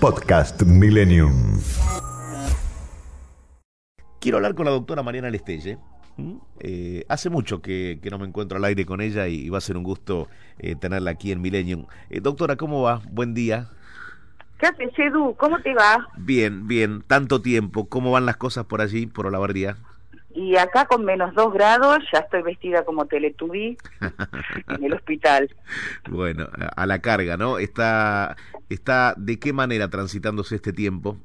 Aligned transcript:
Podcast 0.00 0.62
Millennium. 0.62 1.60
Quiero 4.18 4.38
hablar 4.38 4.54
con 4.54 4.64
la 4.64 4.70
doctora 4.70 5.02
Mariana 5.02 5.28
Lestelle. 5.28 5.78
Eh, 6.60 7.04
hace 7.08 7.28
mucho 7.28 7.60
que, 7.60 7.98
que, 8.02 8.08
no 8.08 8.18
me 8.18 8.26
encuentro 8.26 8.56
al 8.56 8.64
aire 8.64 8.86
con 8.86 9.02
ella 9.02 9.28
y, 9.28 9.50
va 9.50 9.58
a 9.58 9.60
ser 9.60 9.76
un 9.76 9.82
gusto 9.82 10.28
eh, 10.58 10.74
tenerla 10.74 11.10
aquí 11.10 11.32
en 11.32 11.42
Millennium. 11.42 11.84
Eh, 12.08 12.20
doctora, 12.20 12.56
¿cómo 12.56 12.80
va? 12.80 13.02
Buen 13.10 13.34
día. 13.34 13.68
¿Qué 14.58 14.68
haces, 14.68 14.98
Edu? 14.98 15.34
¿Cómo 15.36 15.60
te 15.60 15.74
va? 15.74 16.08
Bien, 16.16 16.66
bien. 16.66 17.02
Tanto 17.06 17.42
tiempo. 17.42 17.86
¿Cómo 17.90 18.10
van 18.10 18.24
las 18.24 18.38
cosas 18.38 18.64
por 18.64 18.80
allí, 18.80 19.06
por 19.06 19.26
Olavarría? 19.26 19.76
Y 20.32 20.56
acá 20.56 20.86
con 20.86 21.04
menos 21.04 21.34
dos 21.34 21.52
grados 21.52 21.98
ya 22.12 22.20
estoy 22.20 22.42
vestida 22.42 22.84
como 22.84 23.04
teletubí 23.04 23.76
en 24.68 24.84
el 24.84 24.94
hospital. 24.94 25.54
Bueno, 26.08 26.48
a 26.76 26.86
la 26.86 27.00
carga, 27.00 27.36
¿no? 27.36 27.58
Está, 27.58 28.36
está 28.70 29.14
¿De 29.16 29.38
qué 29.38 29.52
manera 29.52 29.88
transitándose 29.88 30.56
este 30.56 30.72
tiempo? 30.72 31.16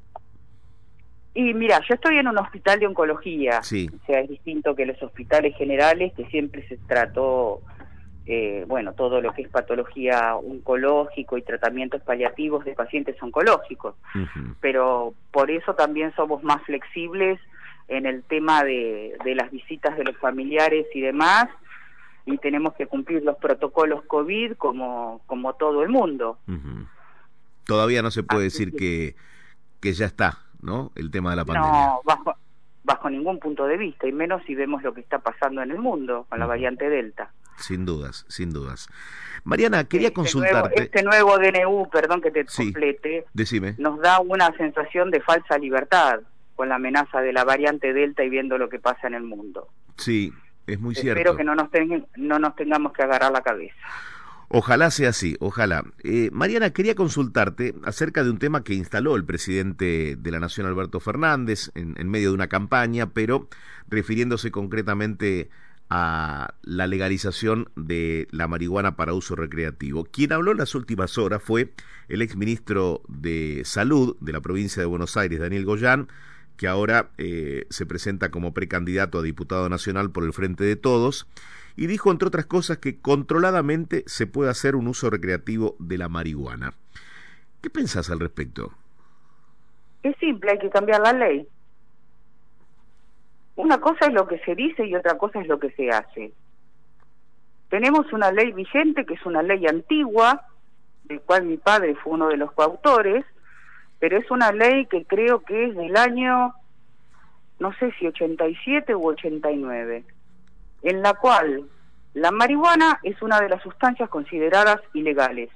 Y 1.34 1.52
mira, 1.52 1.80
yo 1.86 1.94
estoy 1.94 2.16
en 2.16 2.28
un 2.28 2.38
hospital 2.38 2.80
de 2.80 2.86
oncología, 2.86 3.62
sí. 3.62 3.90
o 3.94 4.06
sea, 4.06 4.20
es 4.20 4.28
distinto 4.30 4.74
que 4.74 4.86
los 4.86 5.02
hospitales 5.02 5.54
generales, 5.56 6.14
que 6.14 6.24
siempre 6.26 6.66
se 6.66 6.78
trató, 6.78 7.60
eh, 8.24 8.64
bueno, 8.66 8.94
todo 8.94 9.20
lo 9.20 9.34
que 9.34 9.42
es 9.42 9.48
patología 9.50 10.34
oncológico 10.34 11.36
y 11.36 11.42
tratamientos 11.42 12.00
paliativos 12.02 12.64
de 12.64 12.72
pacientes 12.72 13.22
oncológicos. 13.22 13.94
Uh 14.14 14.18
-huh. 14.20 14.54
Pero 14.60 15.12
por 15.30 15.50
eso 15.50 15.74
también 15.74 16.10
somos 16.16 16.42
más 16.42 16.62
flexibles 16.62 17.38
en 17.88 18.06
el 18.06 18.22
tema 18.22 18.64
de, 18.64 19.14
de 19.22 19.34
las 19.34 19.50
visitas 19.50 19.94
de 19.98 20.04
los 20.04 20.16
familiares 20.16 20.86
y 20.94 21.02
demás, 21.02 21.48
y 22.24 22.38
tenemos 22.38 22.72
que 22.74 22.86
cumplir 22.86 23.22
los 23.22 23.36
protocolos 23.36 24.02
COVID 24.06 24.54
como, 24.56 25.20
como 25.26 25.52
todo 25.52 25.82
el 25.82 25.90
mundo. 25.90 26.38
Uh 26.48 26.52
-huh. 26.52 26.86
Todavía 27.66 28.00
no 28.02 28.10
se 28.10 28.22
puede 28.22 28.46
Así 28.46 28.64
decir 28.64 28.76
que, 28.76 29.16
que 29.80 29.92
ya 29.92 30.06
está 30.06 30.46
¿no? 30.62 30.92
El 30.94 31.10
tema 31.10 31.30
de 31.30 31.36
la 31.36 31.44
pandemia. 31.44 31.70
No, 31.70 32.00
bajo, 32.04 32.36
bajo 32.84 33.10
ningún 33.10 33.38
punto 33.38 33.66
de 33.66 33.76
vista, 33.76 34.06
y 34.06 34.12
menos 34.12 34.42
si 34.46 34.54
vemos 34.54 34.82
lo 34.82 34.94
que 34.94 35.00
está 35.00 35.18
pasando 35.18 35.62
en 35.62 35.70
el 35.70 35.78
mundo 35.78 36.26
con 36.28 36.38
la 36.38 36.46
variante 36.46 36.88
Delta. 36.88 37.30
Sin 37.56 37.86
dudas, 37.86 38.26
sin 38.28 38.52
dudas. 38.52 38.88
Mariana, 39.44 39.84
quería 39.84 40.08
este 40.08 40.14
consultarte. 40.14 40.74
Nuevo, 40.76 40.82
este 40.82 41.02
nuevo 41.02 41.38
DNU, 41.38 41.88
perdón 41.90 42.20
que 42.20 42.30
te 42.30 42.44
sí, 42.48 42.64
complete, 42.64 43.24
decime. 43.32 43.74
nos 43.78 43.98
da 44.00 44.20
una 44.20 44.54
sensación 44.56 45.10
de 45.10 45.20
falsa 45.20 45.56
libertad 45.56 46.20
con 46.54 46.68
la 46.68 46.74
amenaza 46.74 47.20
de 47.20 47.32
la 47.32 47.44
variante 47.44 47.92
Delta 47.92 48.24
y 48.24 48.28
viendo 48.28 48.58
lo 48.58 48.68
que 48.68 48.78
pasa 48.78 49.06
en 49.06 49.14
el 49.14 49.22
mundo. 49.22 49.68
Sí, 49.96 50.32
es 50.66 50.78
muy 50.78 50.92
Espero 50.92 51.14
cierto. 51.14 51.20
Espero 51.20 51.36
que 51.36 51.44
no 51.44 51.54
nos, 51.54 51.70
ten, 51.70 52.06
no 52.16 52.38
nos 52.38 52.56
tengamos 52.56 52.92
que 52.92 53.02
agarrar 53.02 53.32
la 53.32 53.42
cabeza. 53.42 53.76
Ojalá 54.48 54.90
sea 54.90 55.08
así, 55.08 55.36
ojalá. 55.40 55.84
Eh, 56.04 56.30
Mariana, 56.32 56.70
quería 56.70 56.94
consultarte 56.94 57.74
acerca 57.84 58.22
de 58.22 58.30
un 58.30 58.38
tema 58.38 58.62
que 58.62 58.74
instaló 58.74 59.16
el 59.16 59.24
presidente 59.24 60.16
de 60.16 60.30
la 60.30 60.38
Nación, 60.38 60.66
Alberto 60.66 61.00
Fernández, 61.00 61.72
en, 61.74 61.94
medio 62.08 62.28
de 62.28 62.34
una 62.34 62.48
campaña, 62.48 63.10
pero 63.10 63.48
refiriéndose 63.88 64.52
concretamente 64.52 65.50
a 65.90 66.54
la 66.62 66.86
legalización 66.86 67.70
de 67.76 68.28
la 68.30 68.46
marihuana 68.46 68.96
para 68.96 69.14
uso 69.14 69.34
recreativo. 69.34 70.04
Quien 70.04 70.32
habló 70.32 70.52
en 70.52 70.58
las 70.58 70.74
últimas 70.74 71.18
horas 71.18 71.42
fue 71.42 71.72
el 72.08 72.22
exministro 72.22 73.02
de 73.08 73.62
Salud 73.64 74.16
de 74.20 74.32
la 74.32 74.40
provincia 74.40 74.80
de 74.80 74.86
Buenos 74.86 75.16
Aires, 75.16 75.40
Daniel 75.40 75.64
Goyán, 75.64 76.08
que 76.56 76.68
ahora 76.68 77.10
eh, 77.18 77.66
se 77.70 77.84
presenta 77.84 78.30
como 78.30 78.54
precandidato 78.54 79.18
a 79.18 79.22
diputado 79.22 79.68
nacional 79.68 80.10
por 80.10 80.24
el 80.24 80.32
Frente 80.32 80.64
de 80.64 80.76
Todos 80.76 81.26
y 81.76 81.86
dijo, 81.86 82.10
entre 82.10 82.28
otras 82.28 82.46
cosas, 82.46 82.78
que 82.78 83.00
controladamente 83.00 84.02
se 84.06 84.26
puede 84.26 84.50
hacer 84.50 84.76
un 84.76 84.88
uso 84.88 85.10
recreativo 85.10 85.76
de 85.78 85.98
la 85.98 86.08
marihuana. 86.08 86.72
¿Qué 87.60 87.68
pensás 87.68 88.10
al 88.10 88.20
respecto? 88.20 88.72
Es 90.02 90.16
simple, 90.18 90.52
hay 90.52 90.58
que 90.58 90.70
cambiar 90.70 91.02
la 91.02 91.12
ley. 91.12 91.46
Una 93.56 93.78
cosa 93.78 94.06
es 94.06 94.14
lo 94.14 94.26
que 94.26 94.38
se 94.38 94.54
dice 94.54 94.86
y 94.86 94.94
otra 94.94 95.18
cosa 95.18 95.40
es 95.40 95.48
lo 95.48 95.58
que 95.58 95.70
se 95.72 95.90
hace. 95.90 96.32
Tenemos 97.68 98.10
una 98.12 98.32
ley 98.32 98.52
vigente 98.52 99.04
que 99.04 99.14
es 99.14 99.26
una 99.26 99.42
ley 99.42 99.66
antigua, 99.66 100.46
del 101.04 101.20
cual 101.20 101.44
mi 101.44 101.56
padre 101.58 101.94
fue 101.96 102.14
uno 102.14 102.28
de 102.28 102.36
los 102.36 102.52
coautores, 102.52 103.24
pero 103.98 104.16
es 104.18 104.30
una 104.30 104.52
ley 104.52 104.86
que 104.86 105.04
creo 105.04 105.42
que 105.42 105.66
es 105.66 105.76
del 105.76 105.96
año, 105.96 106.54
no 107.58 107.72
sé 107.74 107.92
si 107.98 108.06
87 108.06 108.94
u 108.94 109.08
89 109.08 110.04
en 110.82 111.02
la 111.02 111.14
cual 111.14 111.68
la 112.14 112.30
marihuana 112.30 112.98
es 113.02 113.20
una 113.20 113.40
de 113.40 113.48
las 113.48 113.62
sustancias 113.62 114.08
consideradas 114.08 114.80
ilegales. 114.94 115.50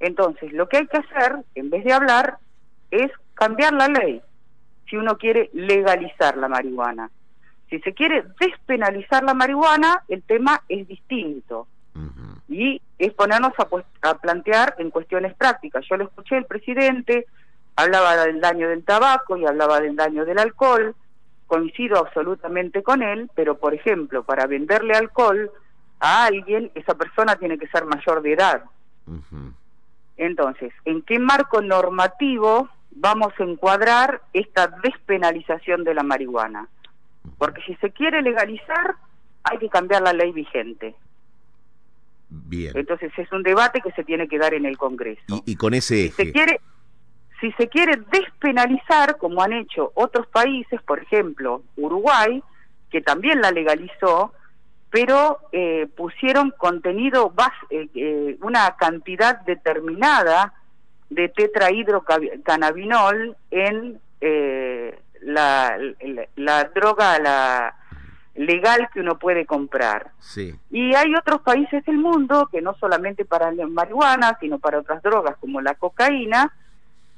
Entonces, 0.00 0.52
lo 0.52 0.68
que 0.68 0.78
hay 0.78 0.86
que 0.88 0.98
hacer, 0.98 1.36
en 1.54 1.70
vez 1.70 1.84
de 1.84 1.92
hablar, 1.92 2.38
es 2.90 3.10
cambiar 3.34 3.72
la 3.72 3.86
ley, 3.88 4.20
si 4.90 4.96
uno 4.96 5.16
quiere 5.16 5.50
legalizar 5.52 6.36
la 6.36 6.48
marihuana. 6.48 7.10
Si 7.70 7.78
se 7.80 7.94
quiere 7.94 8.24
despenalizar 8.40 9.22
la 9.22 9.34
marihuana, 9.34 10.02
el 10.08 10.22
tema 10.24 10.62
es 10.68 10.86
distinto. 10.88 11.68
Uh 11.94 12.00
-huh. 12.00 12.40
Y 12.48 12.82
es 12.98 13.12
ponernos 13.14 13.52
a, 13.58 13.68
a 14.10 14.14
plantear 14.18 14.74
en 14.78 14.90
cuestiones 14.90 15.34
prácticas. 15.34 15.84
Yo 15.88 15.96
lo 15.96 16.04
escuché 16.04 16.36
el 16.36 16.44
presidente, 16.44 17.26
hablaba 17.76 18.16
del 18.26 18.40
daño 18.40 18.68
del 18.68 18.84
tabaco 18.84 19.36
y 19.36 19.46
hablaba 19.46 19.80
del 19.80 19.96
daño 19.96 20.24
del 20.24 20.38
alcohol, 20.38 20.94
coincido 21.52 21.98
absolutamente 21.98 22.82
con 22.82 23.02
él, 23.02 23.28
pero 23.34 23.58
por 23.58 23.74
ejemplo, 23.74 24.22
para 24.22 24.46
venderle 24.46 24.94
alcohol 24.94 25.50
a 26.00 26.24
alguien, 26.24 26.70
esa 26.74 26.94
persona 26.94 27.36
tiene 27.36 27.58
que 27.58 27.68
ser 27.68 27.84
mayor 27.84 28.22
de 28.22 28.32
edad. 28.32 28.64
Uh 29.06 29.20
-huh. 29.30 29.52
Entonces, 30.16 30.72
¿en 30.86 31.02
qué 31.02 31.18
marco 31.18 31.60
normativo 31.60 32.70
vamos 32.92 33.34
a 33.38 33.42
encuadrar 33.42 34.22
esta 34.32 34.66
despenalización 34.82 35.84
de 35.84 35.92
la 35.92 36.02
marihuana? 36.02 36.68
Porque 37.36 37.60
si 37.66 37.74
se 37.74 37.90
quiere 37.90 38.22
legalizar, 38.22 38.94
hay 39.44 39.58
que 39.58 39.68
cambiar 39.68 40.00
la 40.00 40.14
ley 40.14 40.32
vigente. 40.32 40.94
Bien. 42.30 42.72
Entonces 42.74 43.12
es 43.18 43.30
un 43.30 43.42
debate 43.42 43.82
que 43.82 43.92
se 43.92 44.04
tiene 44.04 44.26
que 44.26 44.38
dar 44.38 44.54
en 44.54 44.64
el 44.64 44.78
Congreso. 44.78 45.22
Y, 45.44 45.52
y 45.52 45.56
con 45.56 45.74
ese 45.74 46.06
eje. 46.06 46.16
Si 46.16 46.28
se 46.28 46.32
quiere 46.32 46.60
si 47.42 47.52
se 47.52 47.68
quiere 47.68 48.00
despenalizar, 48.10 49.18
como 49.18 49.42
han 49.42 49.52
hecho 49.52 49.92
otros 49.94 50.26
países, 50.28 50.80
por 50.82 51.00
ejemplo, 51.00 51.62
Uruguay, 51.76 52.42
que 52.88 53.02
también 53.02 53.40
la 53.40 53.50
legalizó, 53.50 54.32
pero 54.90 55.40
eh, 55.50 55.88
pusieron 55.96 56.52
contenido, 56.56 57.30
base, 57.30 57.56
eh, 57.70 57.88
eh, 57.96 58.38
una 58.42 58.76
cantidad 58.76 59.40
determinada 59.40 60.54
de 61.10 61.28
tetrahidrocannabinol 61.30 63.36
en 63.50 63.98
eh, 64.20 65.00
la, 65.22 65.76
la, 66.00 66.28
la, 66.36 66.64
droga 66.64 67.18
la 67.18 67.74
legal 68.36 68.88
que 68.94 69.00
uno 69.00 69.18
puede 69.18 69.46
comprar. 69.46 70.12
Sí. 70.20 70.54
Y 70.70 70.94
hay 70.94 71.12
otros 71.16 71.40
países 71.40 71.84
del 71.84 71.98
mundo 71.98 72.48
que 72.52 72.62
no 72.62 72.74
solamente 72.74 73.24
para 73.24 73.50
la 73.50 73.66
marihuana, 73.66 74.38
sino 74.40 74.60
para 74.60 74.78
otras 74.78 75.02
drogas 75.02 75.36
como 75.38 75.60
la 75.60 75.74
cocaína, 75.74 76.52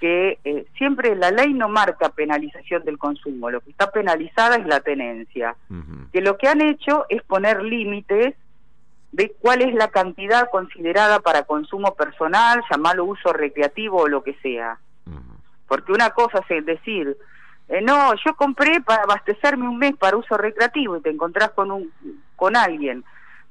que 0.04 0.38
eh, 0.44 0.66
siempre 0.76 1.16
la 1.16 1.30
ley 1.30 1.54
no 1.54 1.70
marca 1.70 2.10
penalización 2.10 2.84
del 2.84 2.98
consumo, 2.98 3.48
lo 3.48 3.62
que 3.62 3.70
está 3.70 3.90
penalizada 3.90 4.56
es 4.56 4.66
la 4.66 4.80
tenencia, 4.80 5.56
uh 5.70 5.74
-huh. 5.76 6.10
que 6.10 6.20
lo 6.20 6.36
que 6.36 6.46
han 6.46 6.60
hecho 6.60 7.06
es 7.08 7.22
poner 7.22 7.62
límites 7.62 8.34
de 9.12 9.32
cuál 9.40 9.62
es 9.62 9.72
la 9.72 9.88
cantidad 9.88 10.50
considerada 10.50 11.20
para 11.20 11.44
consumo 11.44 11.94
personal, 11.94 12.62
llamarlo 12.70 13.06
uso 13.06 13.32
recreativo 13.32 14.02
o 14.02 14.08
lo 14.08 14.22
que 14.22 14.34
sea. 14.42 14.76
Uh 15.06 15.12
-huh. 15.12 15.36
Porque 15.68 15.92
una 15.92 16.10
cosa 16.10 16.44
es 16.50 16.66
decir, 16.66 17.16
eh, 17.70 17.80
no, 17.80 18.12
yo 18.26 18.36
compré 18.36 18.82
para 18.82 19.04
abastecerme 19.04 19.66
un 19.66 19.78
mes 19.78 19.96
para 19.96 20.18
uso 20.18 20.36
recreativo 20.36 20.98
y 20.98 21.00
te 21.00 21.08
encontrás 21.08 21.52
con, 21.52 21.70
un, 21.70 21.90
con 22.36 22.58
alguien 22.58 23.04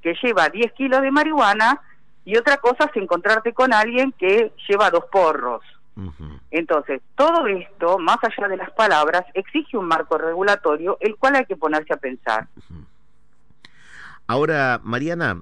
que 0.04 0.14
lleva 0.22 0.50
10 0.50 0.72
kilos 0.74 1.02
de 1.02 1.10
marihuana 1.10 1.82
y 2.26 2.38
otra 2.38 2.58
cosa 2.58 2.84
es 2.84 2.96
encontrarte 2.96 3.54
con 3.54 3.74
alguien 3.74 4.12
que 4.12 4.52
lleva 4.68 4.92
dos 4.92 5.06
porros. 5.12 5.64
Uh 5.96 6.02
-huh. 6.02 6.40
Entonces, 6.52 7.02
todo 7.16 7.46
esto, 7.48 8.00
más 8.00 8.18
allá 8.24 8.48
de 8.48 8.58
las 8.58 8.72
palabras, 8.72 9.24
exige 9.34 9.78
un 9.78 9.88
marco 9.88 10.18
regulatorio, 10.18 10.98
el 11.00 11.16
cual 11.18 11.36
hay 11.36 11.46
que 11.46 11.56
ponerse 11.56 11.94
a 11.94 11.98
pensar. 11.98 12.48
Uh 12.58 12.74
-huh. 12.74 12.86
Ahora, 14.28 14.80
Mariana, 14.84 15.42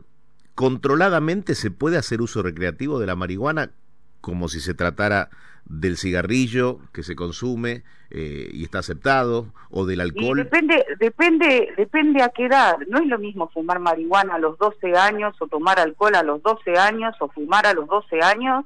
¿controladamente 0.56 1.56
se 1.56 1.71
puede 1.71 1.98
hacer 1.98 2.21
uso 2.21 2.42
recreativo 2.42 3.00
de 3.00 3.07
la 3.07 3.15
marihuana 3.15 3.71
como 4.19 4.48
si 4.48 4.59
se 4.59 4.74
tratara 4.74 5.30
del 5.65 5.98
cigarrillo 5.98 6.80
que 6.92 7.03
se 7.03 7.15
consume 7.15 7.83
eh, 8.09 8.50
y 8.51 8.63
está 8.63 8.80
aceptado 8.80 9.48
o 9.69 9.86
del 9.86 10.01
alcohol? 10.01 10.39
Y 10.39 10.44
depende, 10.44 10.86
depende, 11.00 11.74
depende 11.77 12.24
a 12.24 12.30
qué 12.30 12.45
edad. 12.45 12.77
No 12.89 13.00
es 13.00 13.07
lo 13.07 13.19
mismo 13.19 13.50
fumar 13.50 13.80
marihuana 13.80 14.36
a 14.36 14.39
los 14.39 14.57
12 14.57 14.98
años 14.98 15.36
o 15.39 15.48
tomar 15.48 15.80
alcohol 15.80 16.15
a 16.15 16.24
los 16.24 16.42
12 16.42 16.77
años 16.77 17.15
o 17.19 17.30
fumar 17.30 17.65
a 17.65 17.74
los 17.74 17.88
12 17.88 18.21
años 18.21 18.65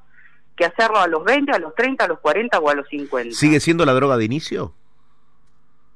que 0.55 0.65
hacerlo 0.65 0.97
a 0.97 1.07
los 1.07 1.23
20, 1.23 1.51
a 1.51 1.59
los 1.59 1.75
30, 1.75 2.05
a 2.05 2.07
los 2.07 2.19
40 2.19 2.59
o 2.59 2.69
a 2.69 2.75
los 2.75 2.87
50. 2.87 3.35
¿Sigue 3.35 3.59
siendo 3.59 3.85
la 3.85 3.93
droga 3.93 4.17
de 4.17 4.25
inicio? 4.25 4.73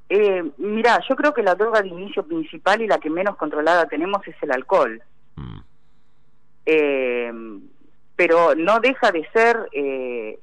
Eh, 0.10 0.44
mira, 0.58 1.00
yo 1.08 1.16
creo 1.16 1.34
que 1.34 1.44
la 1.44 1.56
droga 1.56 1.82
de 1.82 1.90
inicio 1.90 2.24
principal 2.24 2.82
y 2.82 2.88
la 2.88 3.00
que 3.00 3.10
menos 3.10 3.38
controlada 3.38 3.88
tenemos 3.88 4.28
es 4.28 4.36
el 4.42 4.52
alcohol. 4.52 5.02
Mm. 5.36 5.60
Eh, 6.66 7.34
pero 8.16 8.54
no 8.56 8.80
deja 8.80 9.12
de 9.12 9.26
ser 9.32 9.70
eh, 9.72 10.40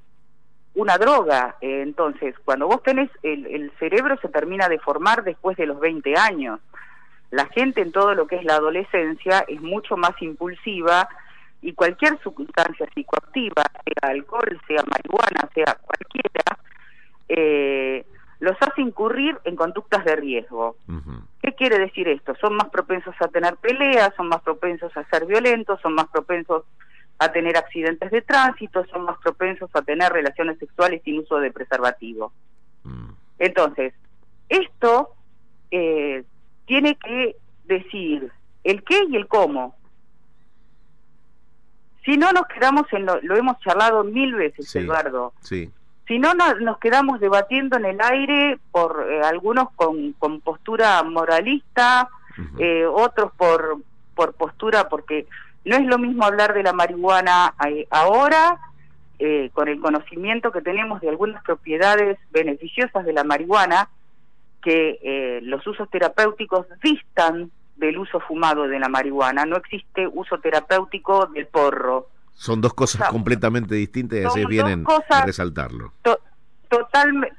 una 0.75 0.97
droga. 0.97 1.57
Eh, 1.61 1.83
entonces, 1.83 2.35
cuando 2.45 2.67
vos 2.69 2.83
tenés, 2.83 3.11
el, 3.23 3.47
el 3.47 3.71
cerebro 3.79 4.17
se 4.23 4.29
termina 4.29 4.69
de 4.69 4.79
formar 4.79 5.25
después 5.25 5.57
de 5.57 5.67
los 5.67 5.79
20 5.81 6.17
años. 6.17 6.61
La 7.31 7.47
gente 7.47 7.83
en 7.83 7.93
todo 7.93 8.15
lo 8.15 8.27
que 8.27 8.37
es 8.37 8.45
la 8.45 8.55
adolescencia 8.55 9.45
es 9.49 9.61
mucho 9.61 9.97
más 9.97 10.13
impulsiva 10.23 11.09
y 11.63 11.73
cualquier 11.73 12.19
sustancia 12.23 12.89
psicoactiva, 12.95 13.63
sea 13.85 14.11
alcohol, 14.11 14.61
sea 14.67 14.85
marihuana, 14.85 15.49
sea 15.55 15.79
cualquiera, 15.83 16.59
eh, 17.29 18.05
los 18.39 18.57
hace 18.61 18.83
incurrir 18.83 19.39
en 19.45 19.57
conductas 19.57 20.05
de 20.05 20.17
riesgo. 20.17 20.77
¿Qué 21.43 21.55
quiere 21.55 21.79
decir 21.79 22.09
esto? 22.09 22.35
Son 22.41 22.55
más 22.55 22.69
propensos 22.69 23.15
a 23.21 23.29
tener 23.29 23.57
peleas, 23.57 24.15
son 24.17 24.29
más 24.29 24.43
propensos 24.43 24.95
a 24.97 25.05
ser 25.09 25.27
violentos, 25.27 25.81
son 25.81 25.95
más 25.95 26.07
propensos 26.09 26.65
a 27.19 27.33
tener 27.33 27.57
accidentes 27.57 28.11
de 28.11 28.21
tránsito, 28.21 28.85
son 28.87 29.05
más 29.05 29.17
propensos 29.19 29.71
a 29.75 29.83
tener 29.83 30.13
relaciones 30.13 30.59
sexuales 30.59 31.01
sin 31.05 31.21
uso 31.21 31.39
de 31.39 31.51
preservativo. 31.51 32.33
Mm. 32.85 33.11
Entonces, 33.39 33.95
esto 34.49 35.15
eh, 35.71 36.25
tiene 36.67 36.97
que 36.97 37.37
decir 37.65 38.31
el 38.65 38.83
qué 38.85 39.05
y 39.09 39.17
el 39.17 39.27
cómo. 39.29 39.75
Si 42.07 42.17
no 42.17 42.33
nos 42.33 42.47
quedamos 42.47 42.87
en 42.93 43.05
lo, 43.05 43.21
lo 43.21 43.37
hemos 43.37 43.59
charlado 43.59 44.05
mil 44.05 44.35
veces, 44.37 44.75
Eduardo. 44.77 45.35
Sí. 45.41 45.71
Si 46.07 46.21
no, 46.21 46.35
nos 46.35 46.79
quedamos 46.79 47.19
debatiendo 47.19 47.77
en 47.77 47.85
el 47.85 48.01
aire 48.01 48.59
por 48.71 49.09
eh, 49.11 49.23
algunos 49.23 49.73
con, 49.73 50.13
con, 50.13 50.41
postura 50.41 51.03
moralista, 51.03 52.09
eh, 52.59 52.87
otros 52.87 53.33
por, 53.37 53.79
por 54.15 54.35
postura, 54.35 54.89
porque 54.89 55.27
no 55.65 55.75
es 55.75 55.85
lo 55.85 55.99
mismo 55.99 56.25
hablar 56.25 56.55
de 56.55 56.63
la 56.63 56.73
marihuana 56.73 57.55
eh, 57.69 57.87
ahora, 57.91 58.61
con 59.55 59.67
el 59.69 59.81
conocimiento 59.81 60.53
que 60.53 60.61
tenemos 60.61 61.01
de 61.01 61.09
algunas 61.09 61.43
propiedades 61.43 62.19
beneficiosas 62.31 63.05
de 63.07 63.15
la 63.15 63.25
marihuana, 63.25 63.89
que 64.63 65.41
los 65.43 65.67
usos 65.67 65.89
terapéuticos 65.89 66.67
distan 66.83 67.51
del 67.77 67.99
uso 67.99 68.21
fumado 68.21 68.69
de 68.69 68.79
la 68.79 68.89
marihuana. 68.89 69.45
No 69.45 69.57
existe 69.57 70.09
uso 70.13 70.39
terapéutico 70.39 71.27
del 71.27 71.47
porro. 71.47 72.09
Son 72.33 72.61
dos 72.61 72.75
cosas 72.75 73.09
completamente 73.09 73.75
distintas 73.75 74.19
y 74.19 74.25
así 74.25 74.47
vienen 74.47 74.85
a 75.11 75.25
resaltarlo. 75.25 75.93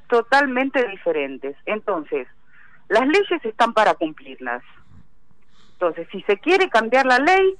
totalmente 0.08 0.88
diferentes. 0.88 1.56
Entonces, 1.66 2.26
las 2.88 3.06
leyes 3.06 3.44
están 3.44 3.72
para 3.74 3.94
cumplirlas. 3.94 4.62
Entonces, 5.74 6.08
si 6.10 6.22
se 6.22 6.38
quiere 6.38 6.68
cambiar 6.68 7.06
la 7.06 7.18
ley, 7.18 7.54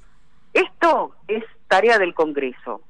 esto 0.53 1.15
es 1.27 1.43
tarea 1.67 1.97
del 1.97 2.13
Congreso. 2.13 2.81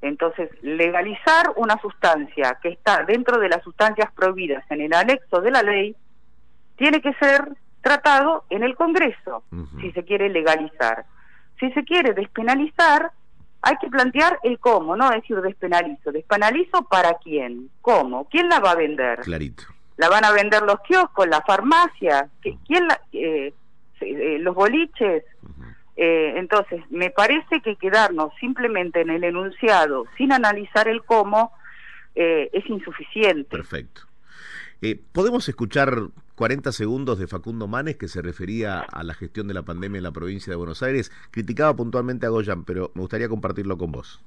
Entonces, 0.00 0.50
legalizar 0.62 1.52
una 1.56 1.78
sustancia 1.80 2.58
que 2.62 2.70
está 2.70 3.04
dentro 3.04 3.38
de 3.38 3.50
las 3.50 3.62
sustancias 3.62 4.10
prohibidas 4.12 4.64
en 4.70 4.80
el 4.80 4.94
anexo 4.94 5.42
de 5.42 5.50
la 5.50 5.62
ley 5.62 5.94
tiene 6.76 7.02
que 7.02 7.12
ser 7.14 7.54
tratado 7.80 8.44
en 8.50 8.62
el 8.62 8.76
Congreso, 8.76 9.44
si 9.80 9.90
se 9.92 10.04
quiere 10.04 10.28
legalizar. 10.28 11.06
Si 11.58 11.70
se 11.72 11.84
quiere 11.84 12.14
despenalizar, 12.14 13.12
hay 13.62 13.76
que 13.80 13.88
plantear 13.88 14.38
el 14.42 14.58
cómo, 14.58 14.96
no 14.96 15.10
decir 15.10 15.40
despenalizo. 15.40 16.12
¿Despenalizo 16.12 16.82
para 16.84 17.14
quién? 17.14 17.70
¿Cómo? 17.82 18.28
¿Quién 18.28 18.48
la 18.48 18.60
va 18.60 18.72
a 18.72 18.76
vender? 18.76 19.20
Clarito. 19.20 19.64
¿La 19.96 20.08
van 20.08 20.24
a 20.24 20.32
vender 20.32 20.62
los 20.62 20.80
kioscos, 20.80 21.28
la 21.28 21.42
farmacia? 21.42 22.30
¿Quién 22.40 22.88
la, 22.88 23.00
eh, 23.12 23.52
eh, 24.00 24.38
los 24.40 24.54
boliches? 24.54 25.24
Eh, 25.96 26.32
entonces, 26.36 26.82
me 26.90 27.10
parece 27.10 27.60
que 27.60 27.76
quedarnos 27.76 28.32
simplemente 28.40 29.02
en 29.02 29.10
el 29.10 29.24
enunciado 29.24 30.06
sin 30.16 30.32
analizar 30.32 30.88
el 30.88 31.04
cómo 31.04 31.52
es 32.14 32.68
insuficiente. 32.68 33.56
Perfecto. 33.56 34.02
¿Podemos 35.12 35.48
escuchar 35.48 36.10
40 36.40 36.72
segundos 36.72 37.18
de 37.18 37.26
Facundo 37.26 37.66
Manes 37.66 37.96
que 37.96 38.08
se 38.08 38.22
refería 38.22 38.80
a 38.80 39.02
la 39.02 39.12
gestión 39.12 39.46
de 39.46 39.52
la 39.52 39.62
pandemia 39.62 39.98
en 39.98 40.04
la 40.04 40.10
provincia 40.10 40.50
de 40.50 40.56
Buenos 40.56 40.82
Aires. 40.82 41.12
Criticaba 41.30 41.76
puntualmente 41.76 42.24
a 42.24 42.30
Goyan, 42.30 42.64
pero 42.64 42.90
me 42.94 43.02
gustaría 43.02 43.28
compartirlo 43.28 43.76
con 43.76 43.92
vos. 43.92 44.22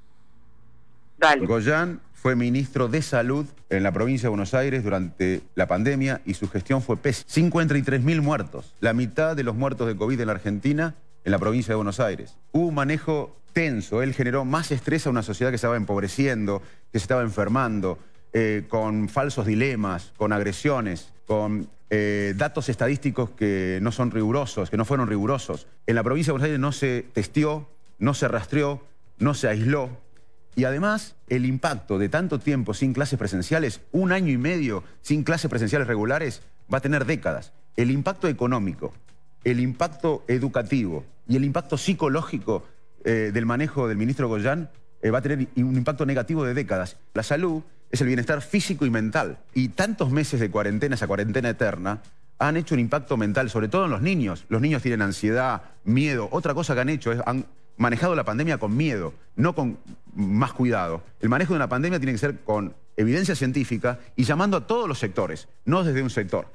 Dale. 1.18 1.44
Goyan 1.44 2.00
fue 2.12 2.36
ministro 2.36 2.86
de 2.86 3.02
Salud 3.02 3.46
en 3.68 3.82
la 3.82 3.90
provincia 3.90 4.26
de 4.26 4.30
Buenos 4.30 4.54
Aires 4.54 4.84
durante 4.84 5.42
la 5.56 5.66
pandemia 5.66 6.20
y 6.24 6.34
su 6.34 6.48
gestión 6.48 6.82
fue 6.82 6.96
pésima. 6.96 7.50
53.000 7.50 8.22
muertos, 8.22 8.76
la 8.78 8.92
mitad 8.92 9.34
de 9.34 9.42
los 9.42 9.56
muertos 9.56 9.88
de 9.88 9.96
COVID 9.96 10.20
en 10.20 10.26
la 10.28 10.34
Argentina 10.34 10.94
en 11.24 11.32
la 11.32 11.40
provincia 11.40 11.72
de 11.72 11.76
Buenos 11.76 11.98
Aires. 11.98 12.36
Hubo 12.52 12.68
un 12.68 12.76
manejo 12.76 13.36
tenso, 13.52 14.02
él 14.02 14.14
generó 14.14 14.44
más 14.44 14.70
estrés 14.70 15.08
a 15.08 15.10
una 15.10 15.24
sociedad 15.24 15.50
que 15.50 15.56
estaba 15.56 15.76
empobreciendo, 15.76 16.62
que 16.92 17.00
se 17.00 17.04
estaba 17.04 17.22
enfermando, 17.22 17.98
eh, 18.36 18.64
con 18.68 19.08
falsos 19.08 19.46
dilemas, 19.46 20.12
con 20.16 20.32
agresiones, 20.32 21.12
con 21.24 21.68
eh, 21.88 22.34
datos 22.36 22.68
estadísticos 22.68 23.30
que 23.30 23.78
no 23.80 23.92
son 23.92 24.10
rigurosos, 24.10 24.70
que 24.70 24.76
no 24.76 24.84
fueron 24.84 25.06
rigurosos. 25.06 25.68
En 25.86 25.94
la 25.94 26.02
provincia 26.02 26.30
de 26.30 26.32
Buenos 26.32 26.46
Aires 26.46 26.58
no 26.58 26.72
se 26.72 27.06
testió, 27.12 27.68
no 28.00 28.12
se 28.12 28.26
rastreó, 28.26 28.82
no 29.20 29.34
se 29.34 29.46
aisló. 29.46 29.88
Y 30.56 30.64
además, 30.64 31.14
el 31.28 31.46
impacto 31.46 31.96
de 31.96 32.08
tanto 32.08 32.40
tiempo 32.40 32.74
sin 32.74 32.92
clases 32.92 33.20
presenciales, 33.20 33.82
un 33.92 34.10
año 34.10 34.32
y 34.32 34.36
medio 34.36 34.82
sin 35.00 35.22
clases 35.22 35.48
presenciales 35.48 35.86
regulares, 35.86 36.42
va 36.72 36.78
a 36.78 36.80
tener 36.80 37.04
décadas. 37.04 37.52
El 37.76 37.92
impacto 37.92 38.26
económico, 38.26 38.94
el 39.44 39.60
impacto 39.60 40.24
educativo 40.26 41.04
y 41.28 41.36
el 41.36 41.44
impacto 41.44 41.78
psicológico 41.78 42.66
eh, 43.04 43.30
del 43.32 43.46
manejo 43.46 43.86
del 43.86 43.96
ministro 43.96 44.26
Goyán 44.26 44.70
va 45.04 45.18
a 45.18 45.22
tener 45.22 45.46
un 45.56 45.76
impacto 45.76 46.04
negativo 46.04 46.44
de 46.44 46.54
décadas. 46.54 46.96
La 47.12 47.22
salud 47.22 47.62
es 47.94 48.00
el 48.00 48.08
bienestar 48.08 48.42
físico 48.42 48.84
y 48.84 48.90
mental. 48.90 49.38
Y 49.54 49.68
tantos 49.68 50.10
meses 50.10 50.40
de 50.40 50.50
cuarentena, 50.50 50.96
esa 50.96 51.06
cuarentena 51.06 51.48
eterna, 51.48 52.02
han 52.38 52.56
hecho 52.56 52.74
un 52.74 52.80
impacto 52.80 53.16
mental, 53.16 53.50
sobre 53.50 53.68
todo 53.68 53.84
en 53.84 53.92
los 53.92 54.02
niños. 54.02 54.44
Los 54.48 54.60
niños 54.60 54.82
tienen 54.82 55.00
ansiedad, 55.00 55.62
miedo. 55.84 56.28
Otra 56.32 56.54
cosa 56.54 56.74
que 56.74 56.80
han 56.80 56.88
hecho 56.88 57.12
es, 57.12 57.20
han 57.24 57.46
manejado 57.76 58.14
la 58.14 58.24
pandemia 58.24 58.58
con 58.58 58.76
miedo, 58.76 59.14
no 59.36 59.54
con 59.54 59.78
más 60.14 60.52
cuidado. 60.52 61.02
El 61.20 61.28
manejo 61.28 61.52
de 61.52 61.58
una 61.58 61.68
pandemia 61.68 62.00
tiene 62.00 62.12
que 62.12 62.18
ser 62.18 62.40
con 62.40 62.74
evidencia 62.96 63.34
científica 63.34 64.00
y 64.16 64.24
llamando 64.24 64.56
a 64.56 64.66
todos 64.66 64.88
los 64.88 64.98
sectores, 64.98 65.48
no 65.64 65.84
desde 65.84 66.02
un 66.02 66.10
sector. 66.10 66.46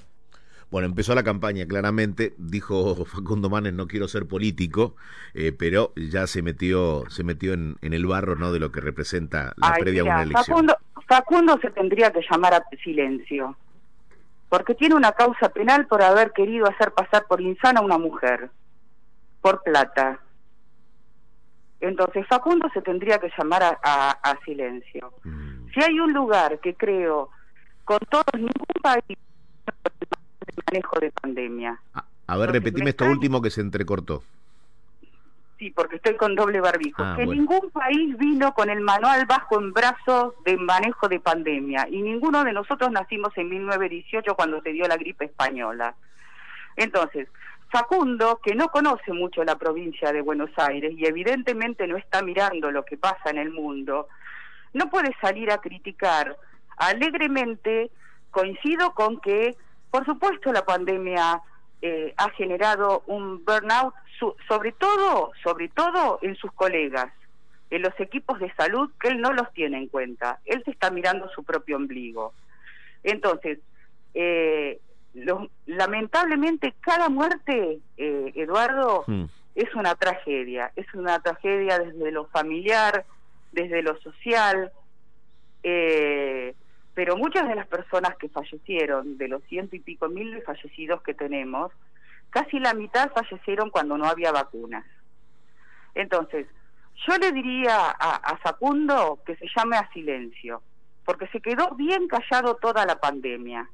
Bueno, 0.72 0.86
empezó 0.88 1.16
la 1.16 1.24
campaña, 1.24 1.66
claramente, 1.66 2.36
dijo 2.38 3.04
Facundo 3.06 3.50
Manes, 3.50 3.74
no 3.74 3.88
quiero 3.88 4.08
ser 4.08 4.28
político, 4.28 4.96
eh, 5.34 5.52
pero 5.52 5.94
ya 5.96 6.28
se 6.28 6.44
metió, 6.44 7.06
se 7.10 7.24
metió 7.24 7.54
en, 7.54 7.78
el 7.82 8.06
barro 8.06 8.36
¿no? 8.36 8.52
de 8.52 8.60
lo 8.60 8.72
que 8.72 8.80
representa 8.80 9.54
la 9.58 9.74
previa 9.80 10.02
a 10.02 10.06
una 10.06 10.22
elección. 10.22 10.46
Facundo, 10.46 10.78
Facundo 11.10 11.58
se 11.60 11.72
tendría 11.72 12.12
que 12.12 12.22
llamar 12.30 12.54
a 12.54 12.64
silencio, 12.84 13.58
porque 14.48 14.76
tiene 14.76 14.94
una 14.94 15.12
causa 15.12 15.50
penal 15.50 15.88
por 15.88 16.04
haber 16.04 16.32
querido 16.34 16.68
hacer 16.68 16.92
pasar 16.92 17.26
por 17.28 17.42
insana 17.42 17.80
a 17.80 17.84
una 17.84 17.98
mujer, 17.98 18.52
por 19.42 19.64
plata. 19.64 20.20
Entonces 21.82 22.28
Facundo 22.28 22.70
se 22.76 22.84
tendría 22.84 23.18
que 23.18 23.32
llamar 23.36 23.80
a, 23.82 24.38
silencio. 24.46 25.12
Mm. 25.24 25.72
Si 25.74 25.82
hay 25.82 26.00
un 26.00 26.14
lugar 26.14 26.60
que 26.60 26.76
creo, 26.76 27.32
con 27.86 27.98
todos, 28.08 28.26
ningún 28.36 28.54
país 28.84 29.04
el 29.08 30.64
manejo 30.68 31.00
de 31.00 31.10
pandemia. 31.10 31.82
A, 32.28 32.38
ver, 32.38 32.52
repetime 32.52 32.92
esto 32.92 33.06
último 33.06 33.42
que 33.42 33.50
se 33.50 33.62
entrecortó. 33.62 34.22
Sí, 35.60 35.72
porque 35.72 35.98
estoy 35.98 36.16
con 36.16 36.36
doble 36.36 36.62
barbijo. 36.62 37.04
Ah, 37.04 37.16
que 37.18 37.26
ningún 37.26 37.70
país 37.72 38.18
vino 38.18 38.54
con 38.54 38.70
el 38.70 38.80
manual 38.80 39.26
bajo 39.26 39.60
en 39.60 39.74
brazos 39.74 40.34
de 40.46 40.56
manejo 40.56 41.10
de 41.10 41.20
pandemia 41.20 41.86
y 41.90 42.02
ninguno 42.02 42.46
de 42.46 42.54
nosotros 42.54 42.90
nacimos 42.92 43.38
en 43.38 43.50
1918 43.50 44.36
cuando 44.36 44.62
se 44.62 44.72
dio 44.72 44.88
la 44.88 44.96
gripe 44.96 45.26
española. 45.26 45.96
Entonces, 46.78 47.28
Facundo, 47.70 48.40
que 48.42 48.56
no 48.56 48.70
conoce 48.70 49.12
mucho 49.12 49.44
la 49.44 49.58
provincia 49.58 50.14
de 50.14 50.22
Buenos 50.22 50.50
Aires 50.56 50.94
y 50.98 51.06
evidentemente 51.06 51.86
no 51.88 51.98
está 51.98 52.22
mirando 52.22 52.72
lo 52.72 52.86
que 52.86 52.96
pasa 52.96 53.30
en 53.30 53.38
el 53.38 53.52
mundo, 53.52 54.08
no 54.72 54.90
puede 54.90 55.14
salir 55.20 55.52
a 55.52 55.58
criticar 55.58 56.38
alegremente, 56.78 57.92
coincido 58.32 58.94
con 58.94 59.20
que, 59.20 59.58
por 59.92 60.06
supuesto, 60.06 60.54
la 60.54 60.64
pandemia 60.66 61.42
eh, 61.82 62.14
ha 62.18 62.30
generado 62.32 63.04
un 63.08 63.44
burnout, 63.46 63.94
sobre 64.48 64.74
todo, 64.74 65.32
sobre 65.44 65.70
todo 65.70 66.20
en 66.22 66.36
sus 66.36 66.52
colegas, 66.52 67.12
en 67.70 67.82
los 67.84 67.98
equipos 68.00 68.40
de 68.40 68.54
salud, 68.56 68.90
que 69.00 69.10
él 69.10 69.22
no 69.22 69.32
los 69.32 69.52
tiene 69.54 69.78
en 69.78 69.88
cuenta. 69.88 70.40
Él 70.46 70.62
se 70.66 70.72
está 70.72 70.92
mirando 70.92 71.30
su 71.30 71.44
propio 71.44 71.78
ombligo. 71.78 72.34
Entonces, 73.04 73.60
eh, 74.14 74.80
lamentablemente 75.66 76.74
cada 76.82 77.10
muerte, 77.10 77.80
eh, 77.98 78.32
Eduardo, 78.36 79.04
hmm. 79.08 79.26
es 79.56 79.74
una 79.76 79.96
tragedia. 79.96 80.72
Es 80.76 80.94
una 80.94 81.20
tragedia 81.20 81.80
desde 81.80 82.12
lo 82.12 82.26
familiar, 82.26 83.06
desde 83.52 83.82
lo 83.82 83.98
social. 84.02 84.72
Eh, 85.64 86.54
pero 87.00 87.16
muchas 87.16 87.48
de 87.48 87.56
las 87.56 87.66
personas 87.66 88.18
que 88.18 88.28
fallecieron, 88.28 89.18
de 89.18 89.30
los 89.30 89.42
ciento 89.46 89.74
y 89.74 89.80
pico 89.80 90.10
mil 90.10 90.42
fallecidos 90.42 91.02
que 91.02 91.14
tenemos, 91.14 91.72
casi 92.30 92.60
la 92.60 92.74
mitad 92.74 93.10
fallecieron 93.14 93.70
cuando 93.70 93.98
no 93.98 94.04
había 94.04 94.34
vacunas. 94.34 94.84
Entonces, 95.96 96.46
yo 97.08 97.18
le 97.18 97.32
diría 97.32 97.74
a, 97.74 98.16
a 98.18 98.38
Facundo 98.40 99.18
que 99.26 99.38
se 99.38 99.48
llame 99.56 99.78
a 99.78 99.90
silencio, 99.94 100.62
porque 101.06 101.28
se 101.28 101.40
quedó 101.40 101.74
bien 101.76 102.10
callado 102.10 102.56
toda 102.56 102.86
la 102.86 103.00
pandemia. 103.00 103.70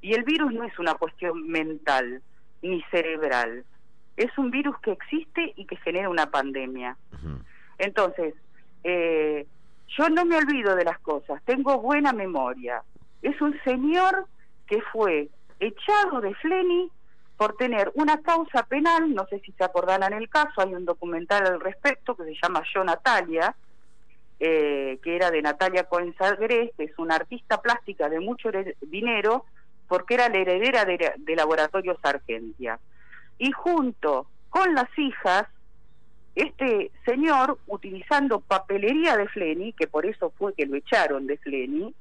Y 0.00 0.14
el 0.14 0.24
virus 0.24 0.52
no 0.52 0.64
es 0.64 0.76
una 0.80 0.94
cuestión 0.94 1.46
mental 1.46 2.22
ni 2.60 2.82
cerebral, 2.90 3.64
es 4.16 4.36
un 4.36 4.50
virus 4.50 4.76
que 4.80 4.90
existe 4.90 5.52
y 5.54 5.64
que 5.66 5.76
genera 5.76 6.08
una 6.08 6.32
pandemia. 6.32 6.96
Entonces, 7.78 8.34
eh, 8.82 9.46
yo 9.96 10.08
no 10.08 10.24
me 10.24 10.36
olvido 10.36 10.74
de 10.74 10.84
las 10.84 10.98
cosas, 10.98 11.42
tengo 11.44 11.78
buena 11.80 12.12
memoria. 12.12 12.82
Es 13.22 13.40
un 13.40 13.58
señor 13.64 14.26
que 14.66 14.80
fue 14.92 15.28
echado 15.60 16.20
de 16.20 16.34
Fleni 16.36 16.90
por 17.36 17.56
tener 17.56 17.90
una 17.94 18.20
causa 18.20 18.64
penal, 18.64 19.14
no 19.14 19.26
sé 19.26 19.40
si 19.40 19.52
se 19.52 19.64
acordarán 19.64 20.12
el 20.12 20.28
caso, 20.28 20.60
hay 20.60 20.74
un 20.74 20.84
documental 20.84 21.46
al 21.46 21.60
respecto 21.60 22.16
que 22.16 22.24
se 22.24 22.34
llama 22.42 22.62
Yo 22.74 22.82
Natalia, 22.82 23.54
eh, 24.40 24.98
que 25.02 25.16
era 25.16 25.30
de 25.30 25.42
Natalia 25.42 25.84
Coensagres, 25.84 26.72
que 26.76 26.84
es 26.84 26.98
una 26.98 27.14
artista 27.14 27.60
plástica 27.60 28.08
de 28.08 28.20
mucho 28.20 28.50
dinero, 28.82 29.44
porque 29.86 30.14
era 30.14 30.28
la 30.28 30.38
heredera 30.38 30.84
de, 30.84 31.12
de 31.16 31.36
Laboratorios 31.36 31.98
Argentia. 32.02 32.78
Y 33.38 33.52
junto 33.52 34.26
con 34.50 34.74
las 34.74 34.88
hijas, 34.98 35.44
este 36.38 36.92
señor, 37.04 37.58
utilizando 37.66 38.38
papelería 38.38 39.16
de 39.16 39.26
Fleni, 39.28 39.72
que 39.72 39.88
por 39.88 40.06
eso 40.06 40.32
fue 40.38 40.54
que 40.54 40.66
lo 40.66 40.76
echaron 40.76 41.26
de 41.26 41.36
Fleni, 41.38 41.92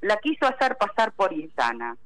la 0.00 0.16
quiso 0.16 0.46
hacer 0.46 0.76
pasar 0.78 1.12
por 1.12 1.32
insana, 1.32 1.96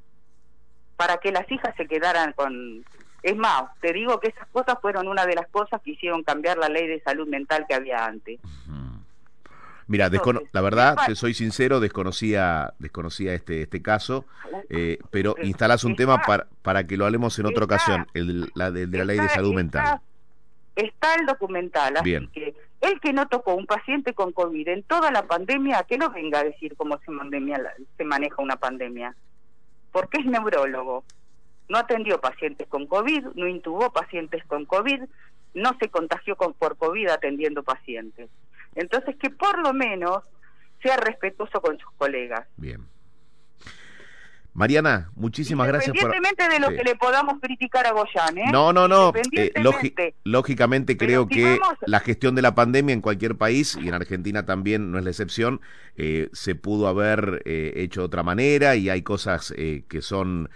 para 0.97 1.19
que 1.19 1.31
las 1.31 1.51
hijas 1.51 1.75
se 1.77 1.87
quedaran 1.87 2.33
con... 2.33 2.85
Es 3.23 3.37
más, 3.37 3.65
te 3.81 3.93
digo 3.93 4.19
que 4.19 4.29
esas 4.29 4.49
cosas 4.49 4.79
fueron 4.81 5.07
una 5.07 5.27
de 5.27 5.35
las 5.35 5.47
cosas 5.49 5.81
que 5.83 5.93
hicieron 5.93 6.25
cambiar 6.25 6.59
la 6.59 6.69
ley 6.69 6.89
de 6.89 7.01
salud 7.03 7.29
mental 7.29 7.67
que 7.69 7.75
había 7.75 8.05
antes. 8.05 8.41
Mira, 9.87 10.11
la 10.53 10.61
verdad, 10.61 10.97
te 11.07 11.15
soy 11.15 11.35
sincero, 11.35 11.79
desconocía, 11.79 12.75
desconocía 12.79 13.35
este, 13.35 13.63
este 13.63 13.83
caso, 13.83 14.25
eh, 14.69 14.99
pero 15.11 15.35
instalás 15.43 15.85
un 15.85 15.97
tema 15.97 16.23
para, 16.23 16.47
para 16.63 16.87
que 16.87 16.97
lo 16.97 17.07
hablemos 17.07 17.39
en 17.39 17.47
otra 17.47 17.65
ocasión, 17.65 18.07
el 18.15 18.51
la 18.55 18.71
de, 18.71 18.87
la 18.87 19.05
ley 19.05 19.19
de 19.19 19.29
salud 19.29 19.55
mental. 19.55 20.01
Está 20.77 21.15
el 21.17 21.27
documental, 21.27 21.97
así 21.97 22.11
Bien. 22.11 22.29
que 22.29 22.55
el 22.81 23.01
que 23.01 23.13
no 23.13 23.29
tocó 23.29 23.55
un 23.55 23.67
paciente 23.67 24.15
con 24.15 24.33
COVID 24.33 24.69
en 24.69 24.83
toda 24.85 25.11
la 25.11 25.27
pandemia, 25.27 25.85
que 25.89 25.99
no 25.99 26.11
venga 26.11 26.41
a 26.41 26.45
decir 26.45 26.77
cómo 26.77 26.99
se, 26.99 27.13
se 27.97 28.05
maneja 28.05 28.43
una 28.43 28.57
pandemia, 28.57 29.15
porque 29.93 30.21
es 30.21 30.27
neurólogo. 30.27 31.05
No 31.69 31.79
atendió 31.79 32.21
pacientes 32.21 32.67
con 32.69 32.87
COVID, 32.87 33.27
no 33.35 33.47
intubó 33.47 33.93
pacientes 33.93 34.45
con 34.47 34.65
COVID, 34.65 35.03
no 35.55 35.77
se 35.79 35.89
contagió 35.89 36.37
con, 36.37 36.55
por 36.55 36.77
COVID 36.77 37.09
atendiendo 37.09 37.63
pacientes. 37.63 38.31
Entonces, 38.75 39.17
que 39.17 39.31
por 39.31 39.59
lo 39.59 39.73
menos 39.73 40.25
sea 40.83 40.97
respetuoso 40.97 41.61
con 41.61 41.79
sus 41.79 41.91
colegas. 41.93 42.47
Bien. 42.57 42.87
Mariana, 44.53 45.11
muchísimas 45.15 45.69
gracias 45.69 45.97
por... 45.97 46.15
Independientemente 46.15 46.55
de 46.55 46.61
lo 46.61 46.77
que 46.77 46.85
le 46.85 46.97
podamos 46.97 47.41
criticar 47.41 47.87
a 47.87 47.93
Goyan, 47.93 48.39
¿eh? 48.39 48.45
No, 48.53 48.73
no, 48.73 48.89
no. 48.89 49.13
Eh, 49.33 49.53
lógicamente 50.25 50.97
creo 50.97 51.29
que 51.29 51.59
la 51.87 52.01
gestión 52.01 52.35
de 52.35 52.43
la 52.43 52.55
pandemia 52.55 52.93
en 52.93 53.01
cualquier 53.01 53.37
país, 53.37 53.79
y 53.81 53.89
en 53.89 53.95
Argentina 53.95 54.47
también 54.47 54.91
no 54.91 54.99
es 54.99 55.05
la 55.05 55.11
excepción, 55.11 55.61
eh, 55.97 56.29
se 56.33 56.55
pudo 56.57 56.89
haber 56.89 57.43
eh, 57.45 57.73
hecho 57.77 58.01
de 58.01 58.07
otra 58.07 58.23
manera 58.23 58.75
y 58.77 58.89
hay 58.89 59.03
cosas 59.03 59.53
que 59.53 60.03
son 60.03 60.51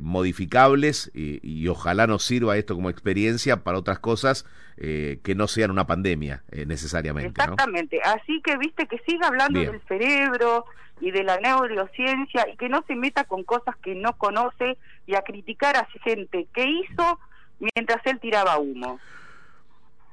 modificables 0.00 1.10
y, 1.14 1.66
ojalá 1.68 2.06
nos 2.06 2.24
sirva 2.24 2.56
esto 2.56 2.74
como 2.74 2.90
experiencia 2.90 3.64
para 3.64 3.78
otras 3.78 3.98
cosas 3.98 4.46
que 4.76 5.34
no 5.36 5.48
sean 5.48 5.70
una 5.70 5.86
pandemia 5.86 6.42
necesariamente. 6.66 7.40
Exactamente. 7.40 8.00
Así 8.02 8.40
que, 8.42 8.56
viste, 8.56 8.86
que 8.86 8.98
siga 9.06 9.28
hablando 9.28 9.60
del 9.60 9.80
cerebro 9.88 10.64
y 11.00 11.10
de 11.10 11.24
la 11.24 11.38
neurociencia 11.38 12.46
y 12.52 12.56
que 12.56 12.68
no 12.68 12.84
se 12.86 12.94
meta 12.94 13.24
con 13.24 13.42
cosas 13.42 13.76
que 13.82 13.94
no 13.94 14.16
conoce 14.16 14.76
y 15.06 15.14
a 15.14 15.22
criticar 15.22 15.76
a 15.76 15.88
gente 16.04 16.46
que 16.54 16.64
hizo 16.68 17.18
mientras 17.58 18.04
él 18.06 18.20
tiraba 18.20 18.58
humo. 18.58 19.00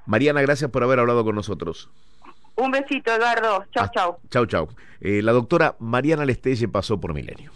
Mariana, 0.05 0.41
gracias 0.41 0.71
por 0.71 0.83
haber 0.83 0.99
hablado 0.99 1.23
con 1.23 1.35
nosotros. 1.35 1.89
Un 2.55 2.71
besito, 2.71 3.13
Eduardo. 3.13 3.65
Chau, 3.71 3.85
ah, 3.85 3.91
chau. 3.93 4.17
Chau, 4.31 4.45
chau. 4.45 4.69
Eh, 5.01 5.21
la 5.21 5.31
doctora 5.31 5.75
Mariana 5.79 6.25
Lestelle 6.25 6.67
pasó 6.67 6.99
por 6.99 7.13
Milenio. 7.13 7.51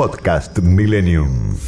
Podcast 0.00 0.62
Millennium. 0.62 1.60